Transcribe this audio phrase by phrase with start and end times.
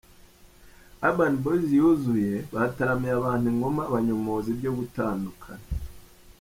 [1.07, 5.65] Urban Boys yuzuye bataramiye abantu i Ngoma banyomoza ibyo gutandukana.